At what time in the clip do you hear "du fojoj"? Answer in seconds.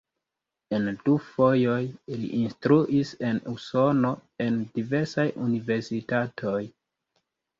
1.07-1.81